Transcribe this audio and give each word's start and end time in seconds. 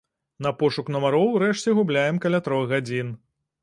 На 0.45 0.53
пошук 0.61 0.89
нумароў 0.95 1.29
урэшце 1.35 1.77
губляем 1.83 2.21
каля 2.27 2.45
трох 2.49 2.69
гадзін. 2.77 3.19